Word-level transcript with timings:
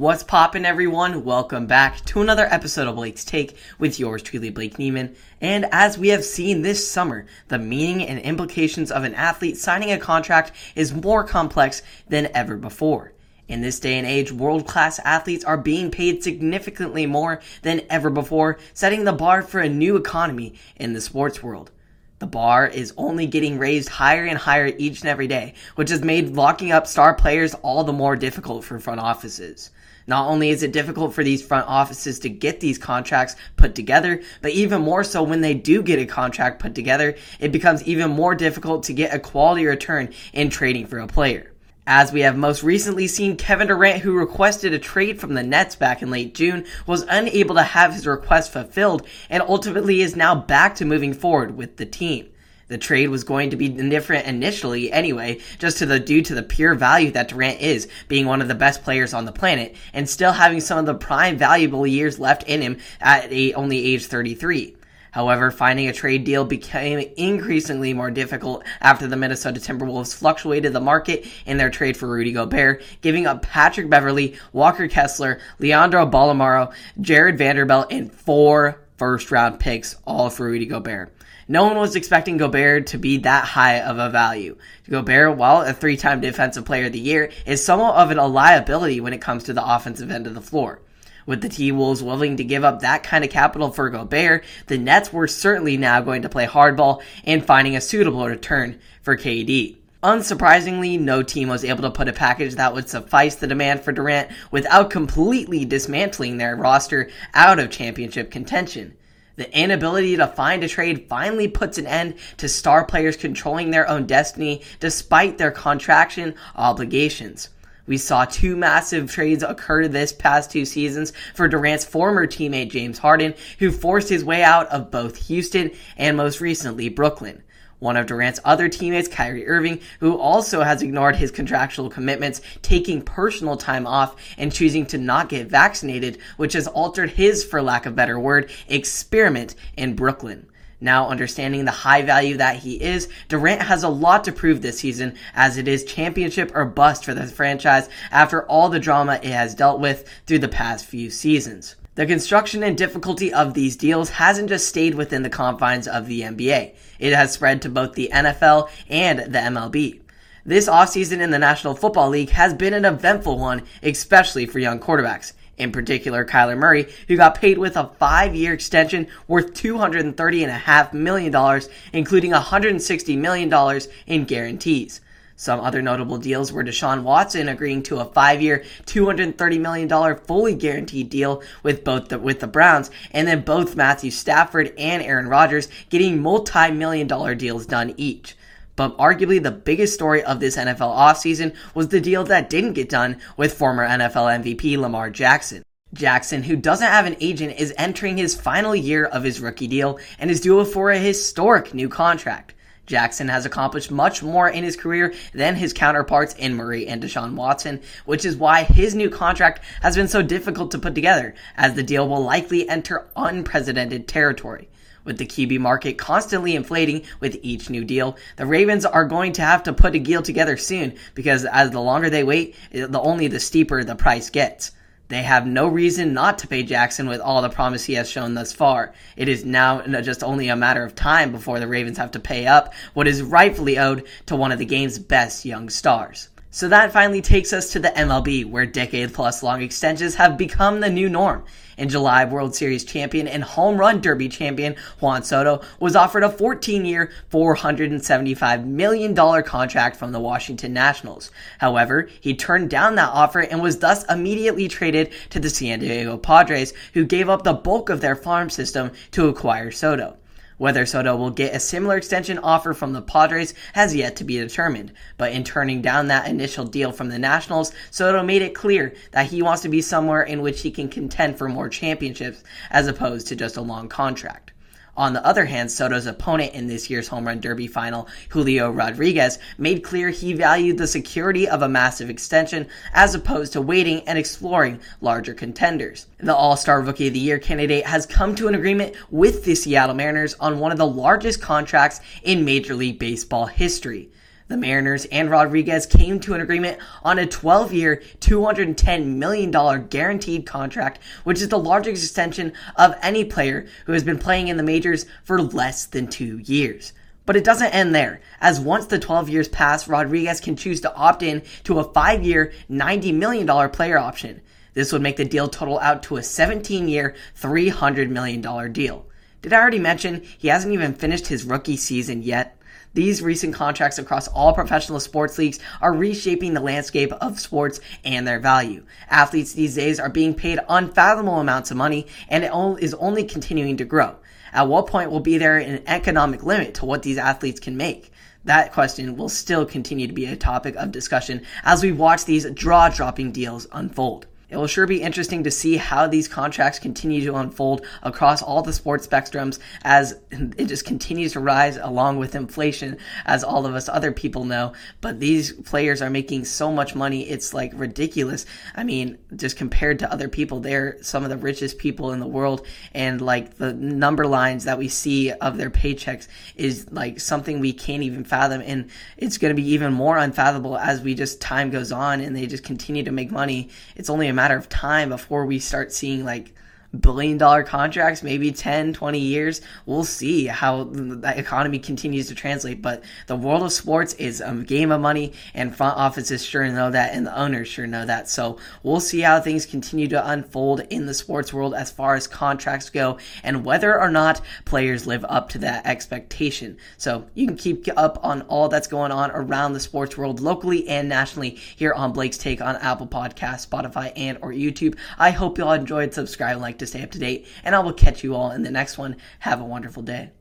What's 0.00 0.22
poppin', 0.22 0.64
everyone? 0.64 1.24
Welcome 1.24 1.66
back 1.66 2.02
to 2.06 2.22
another 2.22 2.46
episode 2.46 2.88
of 2.88 2.96
Blake's 2.96 3.22
Take 3.22 3.54
with 3.78 4.00
yours 4.00 4.22
truly, 4.22 4.48
Blake 4.48 4.78
Neiman. 4.78 5.14
And 5.42 5.66
as 5.72 5.98
we 5.98 6.08
have 6.08 6.24
seen 6.24 6.62
this 6.62 6.90
summer, 6.90 7.26
the 7.48 7.58
meaning 7.58 8.08
and 8.08 8.18
implications 8.18 8.90
of 8.90 9.04
an 9.04 9.14
athlete 9.14 9.58
signing 9.58 9.92
a 9.92 9.98
contract 9.98 10.52
is 10.74 10.94
more 10.94 11.22
complex 11.22 11.82
than 12.08 12.30
ever 12.34 12.56
before. 12.56 13.12
In 13.46 13.60
this 13.60 13.78
day 13.78 13.98
and 13.98 14.06
age, 14.06 14.32
world 14.32 14.66
class 14.66 14.98
athletes 15.00 15.44
are 15.44 15.58
being 15.58 15.90
paid 15.90 16.24
significantly 16.24 17.04
more 17.04 17.42
than 17.60 17.82
ever 17.90 18.08
before, 18.08 18.56
setting 18.72 19.04
the 19.04 19.12
bar 19.12 19.42
for 19.42 19.60
a 19.60 19.68
new 19.68 19.96
economy 19.96 20.54
in 20.76 20.94
the 20.94 21.02
sports 21.02 21.42
world. 21.42 21.72
The 22.20 22.26
bar 22.26 22.66
is 22.66 22.94
only 22.96 23.26
getting 23.26 23.58
raised 23.58 23.90
higher 23.90 24.24
and 24.24 24.38
higher 24.38 24.72
each 24.78 25.00
and 25.00 25.10
every 25.10 25.26
day, 25.26 25.52
which 25.74 25.90
has 25.90 26.00
made 26.00 26.36
locking 26.36 26.72
up 26.72 26.86
star 26.86 27.12
players 27.12 27.52
all 27.62 27.84
the 27.84 27.92
more 27.92 28.16
difficult 28.16 28.64
for 28.64 28.78
front 28.78 29.00
offices. 29.00 29.70
Not 30.06 30.28
only 30.28 30.50
is 30.50 30.62
it 30.62 30.72
difficult 30.72 31.14
for 31.14 31.22
these 31.22 31.44
front 31.44 31.68
offices 31.68 32.18
to 32.20 32.28
get 32.28 32.60
these 32.60 32.78
contracts 32.78 33.36
put 33.56 33.74
together, 33.74 34.22
but 34.42 34.52
even 34.52 34.82
more 34.82 35.04
so 35.04 35.22
when 35.22 35.40
they 35.40 35.54
do 35.54 35.82
get 35.82 35.98
a 35.98 36.06
contract 36.06 36.60
put 36.60 36.74
together, 36.74 37.16
it 37.38 37.52
becomes 37.52 37.82
even 37.84 38.10
more 38.10 38.34
difficult 38.34 38.84
to 38.84 38.92
get 38.92 39.14
a 39.14 39.18
quality 39.18 39.66
return 39.66 40.12
in 40.32 40.50
trading 40.50 40.86
for 40.86 40.98
a 40.98 41.06
player. 41.06 41.52
As 41.86 42.12
we 42.12 42.20
have 42.20 42.36
most 42.36 42.62
recently 42.62 43.08
seen, 43.08 43.36
Kevin 43.36 43.66
Durant, 43.66 44.02
who 44.02 44.12
requested 44.12 44.72
a 44.72 44.78
trade 44.78 45.18
from 45.18 45.34
the 45.34 45.42
Nets 45.42 45.74
back 45.74 46.02
in 46.02 46.10
late 46.10 46.34
June, 46.34 46.64
was 46.86 47.04
unable 47.08 47.56
to 47.56 47.62
have 47.62 47.94
his 47.94 48.06
request 48.06 48.52
fulfilled 48.52 49.06
and 49.28 49.42
ultimately 49.42 50.00
is 50.00 50.14
now 50.14 50.34
back 50.34 50.76
to 50.76 50.84
moving 50.84 51.12
forward 51.12 51.56
with 51.56 51.78
the 51.78 51.86
team. 51.86 52.29
The 52.70 52.78
trade 52.78 53.08
was 53.08 53.24
going 53.24 53.50
to 53.50 53.56
be 53.56 53.68
different 53.68 54.28
initially 54.28 54.92
anyway, 54.92 55.40
just 55.58 55.78
to 55.78 55.86
the 55.86 55.98
due 55.98 56.22
to 56.22 56.36
the 56.36 56.42
pure 56.44 56.76
value 56.76 57.10
that 57.10 57.26
Durant 57.26 57.60
is, 57.60 57.88
being 58.06 58.26
one 58.26 58.40
of 58.40 58.46
the 58.46 58.54
best 58.54 58.84
players 58.84 59.12
on 59.12 59.24
the 59.24 59.32
planet, 59.32 59.74
and 59.92 60.08
still 60.08 60.30
having 60.30 60.60
some 60.60 60.78
of 60.78 60.86
the 60.86 60.94
prime 60.94 61.36
valuable 61.36 61.84
years 61.84 62.20
left 62.20 62.44
in 62.44 62.62
him 62.62 62.78
at 63.00 63.32
a, 63.32 63.52
only 63.54 63.84
age 63.84 64.06
33. 64.06 64.76
However, 65.10 65.50
finding 65.50 65.88
a 65.88 65.92
trade 65.92 66.22
deal 66.22 66.44
became 66.44 67.00
increasingly 67.16 67.92
more 67.92 68.12
difficult 68.12 68.62
after 68.80 69.08
the 69.08 69.16
Minnesota 69.16 69.58
Timberwolves 69.58 70.14
fluctuated 70.14 70.72
the 70.72 70.80
market 70.80 71.26
in 71.46 71.56
their 71.56 71.70
trade 71.70 71.96
for 71.96 72.06
Rudy 72.06 72.30
Gobert, 72.30 72.84
giving 73.00 73.26
up 73.26 73.42
Patrick 73.42 73.90
Beverley, 73.90 74.36
Walker 74.52 74.86
Kessler, 74.86 75.40
Leandro 75.58 76.06
Bolmaro, 76.06 76.72
Jarred 77.00 77.36
Vanderbilt, 77.36 77.90
and 77.90 78.12
four 78.12 78.78
first 79.00 79.30
round 79.30 79.58
picks, 79.58 79.96
all 80.04 80.28
for 80.28 80.44
Rudy 80.44 80.66
Gobert. 80.66 81.10
No 81.48 81.64
one 81.64 81.78
was 81.78 81.96
expecting 81.96 82.36
Gobert 82.36 82.88
to 82.88 82.98
be 82.98 83.16
that 83.16 83.46
high 83.46 83.80
of 83.80 83.96
a 83.96 84.10
value. 84.10 84.58
Gobert, 84.90 85.38
while 85.38 85.62
a 85.62 85.72
three 85.72 85.96
time 85.96 86.20
defensive 86.20 86.66
player 86.66 86.84
of 86.84 86.92
the 86.92 87.00
year, 87.00 87.30
is 87.46 87.64
somewhat 87.64 87.94
of 87.94 88.10
a 88.10 88.26
liability 88.26 89.00
when 89.00 89.14
it 89.14 89.22
comes 89.22 89.44
to 89.44 89.54
the 89.54 89.64
offensive 89.66 90.10
end 90.10 90.26
of 90.26 90.34
the 90.34 90.42
floor. 90.42 90.82
With 91.24 91.40
the 91.40 91.48
T 91.48 91.72
Wolves 91.72 92.02
willing 92.02 92.36
to 92.36 92.44
give 92.44 92.62
up 92.62 92.80
that 92.80 93.02
kind 93.02 93.24
of 93.24 93.30
capital 93.30 93.70
for 93.70 93.88
Gobert, 93.88 94.44
the 94.66 94.76
Nets 94.76 95.14
were 95.14 95.26
certainly 95.26 95.78
now 95.78 96.02
going 96.02 96.20
to 96.20 96.28
play 96.28 96.46
hardball 96.46 97.02
and 97.24 97.42
finding 97.42 97.76
a 97.76 97.80
suitable 97.80 98.26
return 98.26 98.80
for 99.00 99.16
KD. 99.16 99.79
Unsurprisingly, 100.02 100.98
no 100.98 101.22
team 101.22 101.48
was 101.48 101.62
able 101.62 101.82
to 101.82 101.90
put 101.90 102.08
a 102.08 102.12
package 102.12 102.54
that 102.54 102.72
would 102.72 102.88
suffice 102.88 103.34
the 103.34 103.46
demand 103.46 103.82
for 103.82 103.92
Durant 103.92 104.30
without 104.50 104.88
completely 104.88 105.66
dismantling 105.66 106.38
their 106.38 106.56
roster 106.56 107.10
out 107.34 107.58
of 107.58 107.70
championship 107.70 108.30
contention. 108.30 108.96
The 109.36 109.54
inability 109.54 110.16
to 110.16 110.26
find 110.26 110.64
a 110.64 110.68
trade 110.68 111.06
finally 111.06 111.48
puts 111.48 111.76
an 111.76 111.86
end 111.86 112.14
to 112.38 112.48
star 112.48 112.84
players 112.84 113.18
controlling 113.18 113.70
their 113.70 113.86
own 113.86 114.06
destiny 114.06 114.62
despite 114.80 115.36
their 115.36 115.50
contraction 115.50 116.34
obligations. 116.56 117.50
We 117.86 117.98
saw 117.98 118.24
two 118.24 118.56
massive 118.56 119.10
trades 119.10 119.42
occur 119.42 119.86
this 119.86 120.14
past 120.14 120.50
two 120.50 120.64
seasons 120.64 121.12
for 121.34 121.46
Durant's 121.46 121.84
former 121.84 122.26
teammate 122.26 122.70
James 122.70 122.98
Harden, 122.98 123.34
who 123.58 123.70
forced 123.70 124.08
his 124.08 124.24
way 124.24 124.42
out 124.42 124.68
of 124.68 124.90
both 124.90 125.26
Houston 125.26 125.72
and 125.98 126.16
most 126.16 126.40
recently 126.40 126.88
Brooklyn. 126.88 127.42
One 127.80 127.96
of 127.96 128.06
Durant's 128.06 128.40
other 128.44 128.68
teammates, 128.68 129.08
Kyrie 129.08 129.48
Irving, 129.48 129.80
who 130.00 130.18
also 130.18 130.62
has 130.62 130.82
ignored 130.82 131.16
his 131.16 131.30
contractual 131.30 131.88
commitments, 131.88 132.42
taking 132.60 133.00
personal 133.00 133.56
time 133.56 133.86
off 133.86 134.16
and 134.36 134.52
choosing 134.52 134.84
to 134.86 134.98
not 134.98 135.30
get 135.30 135.48
vaccinated, 135.48 136.18
which 136.36 136.52
has 136.52 136.66
altered 136.66 137.10
his, 137.10 137.42
for 137.42 137.62
lack 137.62 137.86
of 137.86 137.96
better 137.96 138.20
word, 138.20 138.50
experiment 138.68 139.54
in 139.78 139.96
Brooklyn. 139.96 140.46
Now 140.78 141.08
understanding 141.08 141.64
the 141.64 141.70
high 141.70 142.02
value 142.02 142.36
that 142.36 142.56
he 142.56 142.82
is, 142.82 143.08
Durant 143.28 143.62
has 143.62 143.82
a 143.82 143.88
lot 143.88 144.24
to 144.24 144.32
prove 144.32 144.60
this 144.60 144.78
season 144.78 145.14
as 145.34 145.56
it 145.56 145.66
is 145.66 145.84
championship 145.84 146.52
or 146.54 146.66
bust 146.66 147.04
for 147.04 147.14
the 147.14 147.26
franchise 147.26 147.88
after 148.10 148.44
all 148.44 148.68
the 148.68 148.78
drama 148.78 149.20
it 149.22 149.32
has 149.32 149.54
dealt 149.54 149.80
with 149.80 150.06
through 150.26 150.38
the 150.38 150.48
past 150.48 150.84
few 150.84 151.10
seasons. 151.10 151.76
The 151.96 152.06
construction 152.06 152.62
and 152.62 152.78
difficulty 152.78 153.32
of 153.32 153.54
these 153.54 153.76
deals 153.76 154.10
hasn't 154.10 154.48
just 154.48 154.68
stayed 154.68 154.94
within 154.94 155.22
the 155.22 155.30
confines 155.30 155.88
of 155.88 156.06
the 156.06 156.20
NBA. 156.20 156.74
It 156.98 157.12
has 157.12 157.32
spread 157.32 157.62
to 157.62 157.68
both 157.68 157.94
the 157.94 158.10
NFL 158.12 158.70
and 158.88 159.18
the 159.18 159.38
MLB. 159.38 160.00
This 160.46 160.68
offseason 160.68 161.20
in 161.20 161.30
the 161.30 161.38
National 161.38 161.74
Football 161.74 162.10
League 162.10 162.30
has 162.30 162.54
been 162.54 162.74
an 162.74 162.84
eventful 162.84 163.38
one, 163.38 163.62
especially 163.82 164.46
for 164.46 164.58
young 164.58 164.78
quarterbacks 164.78 165.32
in 165.60 165.72
particular 165.72 166.24
Kyler 166.24 166.56
Murray, 166.56 166.88
who 167.06 167.16
got 167.16 167.34
paid 167.34 167.58
with 167.58 167.76
a 167.76 167.90
five 167.98 168.34
year 168.34 168.54
extension 168.54 169.06
worth 169.28 169.52
$230.5 169.52 170.92
million, 170.94 171.62
including 171.92 172.32
$160 172.32 173.18
million 173.18 173.80
in 174.06 174.24
guarantees. 174.24 175.00
Some 175.40 175.60
other 175.60 175.80
notable 175.80 176.18
deals 176.18 176.52
were 176.52 176.62
Deshaun 176.62 177.02
Watson 177.02 177.48
agreeing 177.48 177.82
to 177.84 178.00
a 178.00 178.04
five-year, 178.04 178.62
$230 178.84 179.58
million 179.58 180.16
fully 180.16 180.54
guaranteed 180.54 181.08
deal 181.08 181.42
with 181.62 181.82
both 181.82 182.10
the, 182.10 182.18
with 182.18 182.40
the 182.40 182.46
Browns, 182.46 182.90
and 183.10 183.26
then 183.26 183.40
both 183.40 183.74
Matthew 183.74 184.10
Stafford 184.10 184.74
and 184.76 185.02
Aaron 185.02 185.28
Rodgers 185.28 185.68
getting 185.88 186.20
multi-million 186.20 187.06
dollar 187.06 187.34
deals 187.34 187.64
done 187.64 187.94
each. 187.96 188.36
But 188.76 188.98
arguably 188.98 189.42
the 189.42 189.50
biggest 189.50 189.94
story 189.94 190.22
of 190.22 190.40
this 190.40 190.58
NFL 190.58 190.94
offseason 190.94 191.54
was 191.74 191.88
the 191.88 192.02
deal 192.02 192.22
that 192.24 192.50
didn't 192.50 192.74
get 192.74 192.90
done 192.90 193.18
with 193.38 193.54
former 193.54 193.88
NFL 193.88 194.44
MVP 194.44 194.76
Lamar 194.76 195.08
Jackson. 195.08 195.62
Jackson, 195.94 196.42
who 196.42 196.54
doesn't 196.54 196.86
have 196.86 197.06
an 197.06 197.16
agent, 197.22 197.58
is 197.58 197.72
entering 197.78 198.18
his 198.18 198.38
final 198.38 198.76
year 198.76 199.06
of 199.06 199.24
his 199.24 199.40
rookie 199.40 199.68
deal 199.68 199.98
and 200.18 200.30
is 200.30 200.42
due 200.42 200.62
for 200.66 200.90
a 200.90 200.98
historic 200.98 201.72
new 201.72 201.88
contract. 201.88 202.52
Jackson 202.86 203.28
has 203.28 203.46
accomplished 203.46 203.90
much 203.90 204.22
more 204.22 204.48
in 204.48 204.64
his 204.64 204.76
career 204.76 205.14
than 205.32 205.56
his 205.56 205.72
counterparts 205.72 206.34
in 206.34 206.54
Murray 206.54 206.86
and 206.86 207.02
Deshaun 207.02 207.34
Watson, 207.34 207.80
which 208.04 208.24
is 208.24 208.36
why 208.36 208.64
his 208.64 208.94
new 208.94 209.08
contract 209.08 209.62
has 209.82 209.96
been 209.96 210.08
so 210.08 210.22
difficult 210.22 210.70
to 210.72 210.78
put 210.78 210.94
together, 210.94 211.34
as 211.56 211.74
the 211.74 211.82
deal 211.82 212.08
will 212.08 212.22
likely 212.22 212.68
enter 212.68 213.06
unprecedented 213.16 214.08
territory. 214.08 214.68
With 215.02 215.18
the 215.18 215.26
QB 215.26 215.60
market 215.60 215.96
constantly 215.96 216.54
inflating 216.54 217.04
with 217.20 217.38
each 217.42 217.70
new 217.70 217.84
deal, 217.84 218.16
the 218.36 218.44
Ravens 218.44 218.84
are 218.84 219.04
going 219.04 219.32
to 219.34 219.42
have 219.42 219.62
to 219.62 219.72
put 219.72 219.94
a 219.94 219.98
deal 219.98 220.22
together 220.22 220.56
soon 220.56 220.94
because 221.14 221.44
as 221.46 221.70
the 221.70 221.80
longer 221.80 222.10
they 222.10 222.24
wait, 222.24 222.54
the 222.70 223.00
only 223.00 223.26
the 223.26 223.40
steeper 223.40 223.82
the 223.82 223.96
price 223.96 224.28
gets. 224.28 224.72
They 225.10 225.22
have 225.22 225.46
no 225.46 225.68
reason 225.68 226.14
not 226.14 226.38
to 226.38 226.46
pay 226.46 226.62
Jackson 226.62 227.06
with 227.06 227.20
all 227.20 227.42
the 227.42 227.50
promise 227.50 227.84
he 227.84 227.92
has 227.94 228.08
shown 228.08 228.32
thus 228.32 228.52
far. 228.54 228.94
It 229.16 229.28
is 229.28 229.44
now 229.44 229.82
just 230.00 230.24
only 230.24 230.48
a 230.48 230.56
matter 230.56 230.82
of 230.82 230.94
time 230.94 231.32
before 231.32 231.60
the 231.60 231.68
Ravens 231.68 231.98
have 231.98 232.12
to 232.12 232.20
pay 232.20 232.46
up 232.46 232.72
what 232.94 233.06
is 233.06 233.20
rightfully 233.20 233.76
owed 233.76 234.06
to 234.26 234.36
one 234.36 234.52
of 234.52 234.58
the 234.58 234.64
game's 234.64 234.98
best 234.98 235.44
young 235.44 235.68
stars. 235.68 236.29
So 236.52 236.66
that 236.66 236.92
finally 236.92 237.22
takes 237.22 237.52
us 237.52 237.70
to 237.70 237.78
the 237.78 237.90
MLB, 237.90 238.44
where 238.44 238.66
decade 238.66 239.14
plus 239.14 239.40
long 239.40 239.62
extensions 239.62 240.16
have 240.16 240.36
become 240.36 240.80
the 240.80 240.90
new 240.90 241.08
norm. 241.08 241.44
In 241.78 241.88
July, 241.88 242.24
World 242.24 242.56
Series 242.56 242.82
champion 242.82 243.28
and 243.28 243.44
home 243.44 243.78
run 243.78 244.00
derby 244.00 244.28
champion 244.28 244.74
Juan 244.98 245.22
Soto 245.22 245.62
was 245.78 245.94
offered 245.94 246.24
a 246.24 246.28
14 246.28 246.84
year, 246.84 247.12
$475 247.30 248.64
million 248.64 249.14
contract 249.44 249.94
from 249.94 250.10
the 250.10 250.18
Washington 250.18 250.72
Nationals. 250.72 251.30
However, 251.58 252.08
he 252.20 252.34
turned 252.34 252.68
down 252.68 252.96
that 252.96 253.10
offer 253.10 253.38
and 253.38 253.62
was 253.62 253.78
thus 253.78 254.04
immediately 254.06 254.66
traded 254.66 255.12
to 255.30 255.38
the 255.38 255.50
San 255.50 255.78
Diego 255.78 256.18
Padres, 256.18 256.72
who 256.94 257.04
gave 257.04 257.28
up 257.28 257.44
the 257.44 257.54
bulk 257.54 257.88
of 257.90 258.00
their 258.00 258.16
farm 258.16 258.50
system 258.50 258.90
to 259.12 259.28
acquire 259.28 259.70
Soto. 259.70 260.16
Whether 260.60 260.84
Soto 260.84 261.16
will 261.16 261.30
get 261.30 261.54
a 261.54 261.58
similar 261.58 261.96
extension 261.96 262.36
offer 262.36 262.74
from 262.74 262.92
the 262.92 263.00
Padres 263.00 263.54
has 263.72 263.94
yet 263.94 264.14
to 264.16 264.24
be 264.24 264.36
determined, 264.36 264.92
but 265.16 265.32
in 265.32 265.42
turning 265.42 265.80
down 265.80 266.08
that 266.08 266.28
initial 266.28 266.66
deal 266.66 266.92
from 266.92 267.08
the 267.08 267.18
Nationals, 267.18 267.72
Soto 267.90 268.22
made 268.22 268.42
it 268.42 268.54
clear 268.54 268.94
that 269.12 269.28
he 269.28 269.40
wants 269.40 269.62
to 269.62 269.70
be 269.70 269.80
somewhere 269.80 270.20
in 270.20 270.42
which 270.42 270.60
he 270.60 270.70
can 270.70 270.90
contend 270.90 271.38
for 271.38 271.48
more 271.48 271.70
championships 271.70 272.44
as 272.70 272.88
opposed 272.88 273.26
to 273.28 273.36
just 273.36 273.56
a 273.56 273.62
long 273.62 273.88
contract. 273.88 274.52
On 274.96 275.12
the 275.12 275.24
other 275.24 275.44
hand, 275.44 275.70
Soto's 275.70 276.06
opponent 276.06 276.52
in 276.54 276.66
this 276.66 276.90
year's 276.90 277.08
home 277.08 277.26
run 277.26 277.40
derby 277.40 277.66
final, 277.66 278.08
Julio 278.28 278.70
Rodriguez, 278.70 279.38
made 279.56 279.82
clear 279.82 280.10
he 280.10 280.32
valued 280.32 280.78
the 280.78 280.86
security 280.86 281.48
of 281.48 281.62
a 281.62 281.68
massive 281.68 282.10
extension 282.10 282.66
as 282.92 283.14
opposed 283.14 283.52
to 283.52 283.60
waiting 283.60 284.00
and 284.08 284.18
exploring 284.18 284.80
larger 285.00 285.34
contenders. 285.34 286.06
The 286.18 286.34
All-Star 286.34 286.82
Rookie 286.82 287.08
of 287.08 287.14
the 287.14 287.20
Year 287.20 287.38
candidate 287.38 287.86
has 287.86 288.06
come 288.06 288.34
to 288.34 288.48
an 288.48 288.54
agreement 288.54 288.94
with 289.10 289.44
the 289.44 289.54
Seattle 289.54 289.94
Mariners 289.94 290.34
on 290.40 290.58
one 290.58 290.72
of 290.72 290.78
the 290.78 290.86
largest 290.86 291.40
contracts 291.40 292.00
in 292.22 292.44
Major 292.44 292.74
League 292.74 292.98
Baseball 292.98 293.46
history. 293.46 294.10
The 294.50 294.56
Mariners 294.56 295.04
and 295.12 295.30
Rodriguez 295.30 295.86
came 295.86 296.18
to 296.20 296.34
an 296.34 296.40
agreement 296.40 296.80
on 297.04 297.20
a 297.20 297.26
12 297.26 297.72
year, 297.72 298.02
$210 298.18 299.06
million 299.06 299.86
guaranteed 299.86 300.44
contract, 300.44 300.98
which 301.22 301.40
is 301.40 301.50
the 301.50 301.56
largest 301.58 302.02
extension 302.02 302.52
of 302.74 302.96
any 303.00 303.24
player 303.24 303.68
who 303.86 303.92
has 303.92 304.02
been 304.02 304.18
playing 304.18 304.48
in 304.48 304.56
the 304.56 304.64
majors 304.64 305.06
for 305.22 305.40
less 305.40 305.86
than 305.86 306.08
two 306.08 306.38
years. 306.38 306.92
But 307.26 307.36
it 307.36 307.44
doesn't 307.44 307.72
end 307.72 307.94
there, 307.94 308.22
as 308.40 308.58
once 308.58 308.86
the 308.86 308.98
12 308.98 309.28
years 309.28 309.46
pass, 309.46 309.86
Rodriguez 309.86 310.40
can 310.40 310.56
choose 310.56 310.80
to 310.80 310.92
opt 310.96 311.22
in 311.22 311.42
to 311.62 311.78
a 311.78 311.92
five 311.92 312.24
year, 312.24 312.52
$90 312.68 313.14
million 313.14 313.70
player 313.70 313.98
option. 313.98 314.40
This 314.74 314.90
would 314.92 315.00
make 315.00 315.16
the 315.16 315.24
deal 315.24 315.46
total 315.46 315.78
out 315.78 316.02
to 316.04 316.16
a 316.16 316.24
17 316.24 316.88
year, 316.88 317.14
$300 317.40 318.08
million 318.08 318.72
deal. 318.72 319.06
Did 319.42 319.52
I 319.52 319.60
already 319.60 319.78
mention 319.78 320.22
he 320.38 320.48
hasn't 320.48 320.74
even 320.74 320.94
finished 320.94 321.28
his 321.28 321.44
rookie 321.44 321.76
season 321.76 322.24
yet? 322.24 322.59
These 322.92 323.22
recent 323.22 323.54
contracts 323.54 323.98
across 323.98 324.26
all 324.26 324.52
professional 324.52 324.98
sports 324.98 325.38
leagues 325.38 325.60
are 325.80 325.92
reshaping 325.92 326.54
the 326.54 326.60
landscape 326.60 327.12
of 327.12 327.38
sports 327.38 327.78
and 328.04 328.26
their 328.26 328.40
value. 328.40 328.84
Athletes 329.08 329.52
these 329.52 329.76
days 329.76 330.00
are 330.00 330.08
being 330.08 330.34
paid 330.34 330.58
unfathomable 330.68 331.38
amounts 331.38 331.70
of 331.70 331.76
money 331.76 332.08
and 332.28 332.42
it 332.42 332.52
is 332.82 332.94
only 332.94 333.22
continuing 333.22 333.76
to 333.76 333.84
grow. 333.84 334.16
At 334.52 334.66
what 334.66 334.88
point 334.88 335.12
will 335.12 335.20
be 335.20 335.38
there 335.38 335.58
an 335.58 335.84
economic 335.86 336.42
limit 336.42 336.74
to 336.74 336.84
what 336.84 337.02
these 337.02 337.18
athletes 337.18 337.60
can 337.60 337.76
make? 337.76 338.12
That 338.44 338.72
question 338.72 339.16
will 339.16 339.28
still 339.28 339.64
continue 339.64 340.08
to 340.08 340.12
be 340.12 340.26
a 340.26 340.34
topic 340.34 340.74
of 340.74 340.90
discussion 340.90 341.42
as 341.62 341.84
we 341.84 341.92
watch 341.92 342.24
these 342.24 342.50
draw 342.50 342.88
dropping 342.88 343.30
deals 343.30 343.68
unfold. 343.70 344.26
It 344.50 344.56
will 344.56 344.66
sure 344.66 344.86
be 344.86 345.02
interesting 345.02 345.44
to 345.44 345.50
see 345.50 345.76
how 345.76 346.06
these 346.06 346.28
contracts 346.28 346.78
continue 346.78 347.24
to 347.24 347.36
unfold 347.36 347.84
across 348.02 348.42
all 348.42 348.62
the 348.62 348.72
sports 348.72 349.06
spectrums 349.06 349.58
as 349.82 350.18
it 350.30 350.64
just 350.66 350.84
continues 350.84 351.32
to 351.32 351.40
rise 351.40 351.76
along 351.76 352.18
with 352.18 352.34
inflation, 352.34 352.98
as 353.26 353.44
all 353.44 353.66
of 353.66 353.74
us 353.74 353.88
other 353.88 354.12
people 354.12 354.44
know. 354.44 354.72
But 355.00 355.20
these 355.20 355.52
players 355.52 356.02
are 356.02 356.10
making 356.10 356.44
so 356.44 356.70
much 356.70 356.94
money, 356.94 357.28
it's 357.28 357.54
like 357.54 357.72
ridiculous. 357.74 358.46
I 358.74 358.84
mean, 358.84 359.18
just 359.36 359.56
compared 359.56 359.98
to 360.00 360.12
other 360.12 360.28
people, 360.28 360.60
they're 360.60 361.02
some 361.02 361.24
of 361.24 361.30
the 361.30 361.36
richest 361.36 361.78
people 361.78 362.12
in 362.12 362.20
the 362.20 362.26
world, 362.26 362.66
and 362.92 363.20
like 363.20 363.56
the 363.56 363.72
number 363.72 364.26
lines 364.26 364.64
that 364.64 364.78
we 364.78 364.88
see 364.88 365.30
of 365.32 365.56
their 365.56 365.70
paychecks 365.70 366.26
is 366.56 366.90
like 366.90 367.20
something 367.20 367.60
we 367.60 367.72
can't 367.72 368.02
even 368.02 368.24
fathom, 368.24 368.62
and 368.64 368.90
it's 369.16 369.38
going 369.38 369.54
to 369.54 369.62
be 369.62 369.68
even 369.70 369.92
more 369.92 370.18
unfathomable 370.18 370.76
as 370.76 371.00
we 371.00 371.14
just 371.14 371.40
time 371.40 371.70
goes 371.70 371.92
on 371.92 372.20
and 372.20 372.34
they 372.34 372.46
just 372.46 372.64
continue 372.64 373.02
to 373.04 373.12
make 373.12 373.30
money. 373.30 373.68
It's 373.96 374.10
only 374.10 374.28
a 374.28 374.32
matter 374.40 374.56
of 374.56 374.70
time 374.70 375.10
before 375.10 375.44
we 375.44 375.58
start 375.58 375.92
seeing 375.92 376.24
like 376.24 376.54
billion 376.98 377.38
dollar 377.38 377.62
contracts, 377.62 378.22
maybe 378.22 378.50
10, 378.50 378.92
20 378.92 379.18
years. 379.18 379.60
We'll 379.86 380.04
see 380.04 380.46
how 380.46 380.84
the 380.84 381.34
economy 381.36 381.78
continues 381.78 382.28
to 382.28 382.34
translate. 382.34 382.82
But 382.82 383.04
the 383.26 383.36
world 383.36 383.62
of 383.62 383.72
sports 383.72 384.14
is 384.14 384.40
a 384.40 384.52
game 384.54 384.90
of 384.90 385.00
money, 385.00 385.32
and 385.54 385.74
front 385.74 385.96
offices 385.96 386.44
sure 386.44 386.66
know 386.68 386.90
that, 386.90 387.14
and 387.14 387.26
the 387.26 387.36
owners 387.36 387.68
sure 387.68 387.86
know 387.86 388.04
that. 388.06 388.28
So 388.28 388.58
we'll 388.82 389.00
see 389.00 389.20
how 389.20 389.40
things 389.40 389.66
continue 389.66 390.08
to 390.08 390.28
unfold 390.30 390.80
in 390.90 391.06
the 391.06 391.14
sports 391.14 391.52
world 391.52 391.74
as 391.74 391.90
far 391.90 392.14
as 392.14 392.26
contracts 392.26 392.90
go, 392.90 393.18
and 393.42 393.64
whether 393.64 393.98
or 393.98 394.10
not 394.10 394.40
players 394.64 395.06
live 395.06 395.24
up 395.28 395.48
to 395.50 395.58
that 395.58 395.86
expectation. 395.86 396.76
So 396.96 397.26
you 397.34 397.46
can 397.46 397.56
keep 397.56 397.86
up 397.96 398.18
on 398.24 398.42
all 398.42 398.68
that's 398.68 398.88
going 398.88 399.12
on 399.12 399.30
around 399.30 399.72
the 399.72 399.80
sports 399.80 400.16
world 400.16 400.40
locally 400.40 400.88
and 400.88 401.08
nationally 401.08 401.50
here 401.76 401.92
on 401.92 402.12
Blake's 402.12 402.38
Take 402.38 402.60
on 402.60 402.76
Apple 402.76 403.06
Podcasts, 403.06 403.68
Spotify, 403.68 404.12
and 404.16 404.38
or 404.42 404.52
YouTube. 404.52 404.96
I 405.18 405.30
hope 405.30 405.58
you 405.58 405.64
all 405.64 405.72
enjoyed. 405.72 406.12
Subscribe, 406.12 406.60
like 406.60 406.79
to 406.80 406.86
stay 406.86 407.02
up 407.02 407.10
to 407.12 407.18
date, 407.18 407.46
and 407.64 407.74
I 407.74 407.80
will 407.80 407.92
catch 407.92 408.24
you 408.24 408.34
all 408.34 408.50
in 408.50 408.62
the 408.62 408.70
next 408.70 408.98
one. 408.98 409.16
Have 409.40 409.60
a 409.60 409.64
wonderful 409.64 410.02
day. 410.02 410.32